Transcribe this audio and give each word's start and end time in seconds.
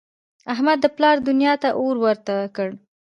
احمد 0.53 0.77
د 0.81 0.85
پلار 0.95 1.15
دونیا 1.27 1.53
ته 1.61 1.69
اور 1.81 1.95
ورته 2.03 2.35
کړ. 2.55 2.69